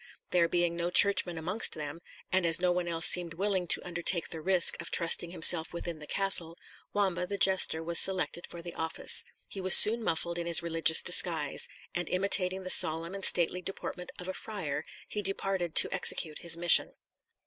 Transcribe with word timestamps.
There 0.31 0.47
being 0.47 0.75
no 0.75 0.89
churchman 0.89 1.37
amongst 1.37 1.75
them, 1.75 1.99
and 2.31 2.43
as 2.43 2.59
no 2.59 2.71
one 2.71 2.87
else 2.87 3.05
seemed 3.05 3.35
willing 3.35 3.67
to 3.67 3.85
undertake 3.85 4.29
the 4.29 4.41
risk 4.41 4.75
of 4.81 4.89
trusting 4.89 5.29
himself 5.29 5.73
within 5.73 5.99
the 5.99 6.07
castle, 6.07 6.57
Wamba, 6.91 7.27
the 7.27 7.37
jester, 7.37 7.83
was 7.83 7.99
selected 7.99 8.47
for 8.47 8.63
the 8.63 8.73
office. 8.73 9.23
He 9.47 9.61
was 9.61 9.77
soon 9.77 10.01
muffled 10.03 10.39
in 10.39 10.47
his 10.47 10.63
religious 10.63 11.03
disguise; 11.03 11.67
and 11.93 12.09
imitating 12.09 12.63
the 12.63 12.71
solemn 12.71 13.13
and 13.13 13.23
stately 13.23 13.61
deportment 13.61 14.11
of 14.17 14.27
a 14.27 14.33
friar, 14.33 14.85
he 15.07 15.21
departed 15.21 15.75
to 15.75 15.93
execute 15.93 16.39
his 16.39 16.57
mission. 16.57 16.95